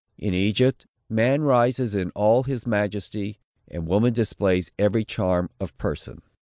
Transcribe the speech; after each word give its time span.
In 0.17 0.33
Egypt, 0.33 0.87
man 1.09 1.43
rises 1.43 1.93
in 1.93 2.09
all 2.15 2.41
his 2.41 2.65
majesty, 2.65 3.37
and 3.67 3.85
woman 3.87 4.13
displays 4.13 4.71
every 4.79 5.05
charm 5.05 5.51
of 5.59 5.77
person. 5.77 6.23